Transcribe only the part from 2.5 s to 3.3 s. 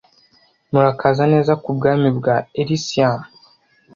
Elysium